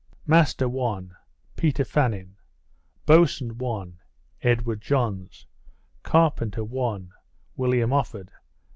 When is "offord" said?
7.91-8.29